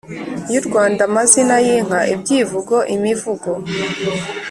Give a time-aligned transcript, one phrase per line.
[0.53, 3.49] y’u Rwanda, amazina y’inka, ibyivugo, imivugo.